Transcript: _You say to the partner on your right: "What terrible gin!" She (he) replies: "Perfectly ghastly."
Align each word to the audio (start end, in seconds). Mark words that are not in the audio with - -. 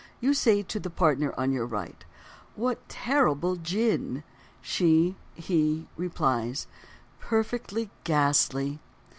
_You 0.19 0.33
say 0.33 0.63
to 0.63 0.79
the 0.79 0.89
partner 0.89 1.31
on 1.37 1.51
your 1.51 1.67
right: 1.67 2.03
"What 2.55 2.89
terrible 2.89 3.55
gin!" 3.55 4.23
She 4.59 5.15
(he) 5.35 5.89
replies: 5.95 6.65
"Perfectly 7.19 7.91
ghastly." 8.03 8.79